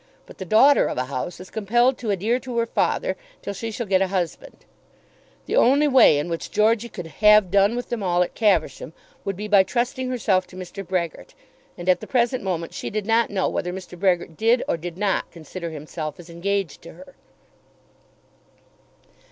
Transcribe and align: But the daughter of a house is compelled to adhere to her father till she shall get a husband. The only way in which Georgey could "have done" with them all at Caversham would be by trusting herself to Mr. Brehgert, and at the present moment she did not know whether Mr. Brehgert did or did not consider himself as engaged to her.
But 0.25 0.39
the 0.39 0.45
daughter 0.45 0.87
of 0.87 0.97
a 0.97 1.05
house 1.05 1.39
is 1.39 1.51
compelled 1.51 1.99
to 1.99 2.09
adhere 2.09 2.39
to 2.39 2.57
her 2.57 2.65
father 2.65 3.15
till 3.43 3.53
she 3.53 3.69
shall 3.69 3.85
get 3.85 4.01
a 4.01 4.07
husband. 4.07 4.65
The 5.45 5.55
only 5.55 5.87
way 5.87 6.17
in 6.17 6.27
which 6.27 6.49
Georgey 6.49 6.89
could 6.89 7.05
"have 7.05 7.51
done" 7.51 7.75
with 7.75 7.89
them 7.89 8.01
all 8.01 8.23
at 8.23 8.33
Caversham 8.33 8.93
would 9.23 9.35
be 9.35 9.47
by 9.47 9.61
trusting 9.61 10.09
herself 10.09 10.47
to 10.47 10.55
Mr. 10.55 10.83
Brehgert, 10.83 11.35
and 11.77 11.87
at 11.87 11.99
the 11.99 12.07
present 12.07 12.43
moment 12.43 12.73
she 12.73 12.89
did 12.89 13.05
not 13.05 13.29
know 13.29 13.47
whether 13.47 13.71
Mr. 13.71 13.95
Brehgert 13.95 14.35
did 14.35 14.63
or 14.67 14.75
did 14.75 14.97
not 14.97 15.29
consider 15.29 15.69
himself 15.69 16.19
as 16.19 16.31
engaged 16.31 16.81
to 16.81 16.93
her. 16.93 17.13